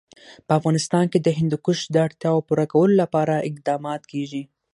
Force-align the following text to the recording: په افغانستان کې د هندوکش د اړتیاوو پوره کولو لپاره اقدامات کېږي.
په 0.45 0.51
افغانستان 0.59 1.05
کې 1.11 1.19
د 1.21 1.27
هندوکش 1.39 1.79
د 1.89 1.95
اړتیاوو 2.05 2.45
پوره 2.47 2.65
کولو 2.73 2.93
لپاره 3.03 3.45
اقدامات 3.49 4.01
کېږي. 4.11 4.43